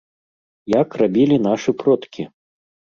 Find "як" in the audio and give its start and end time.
0.79-0.89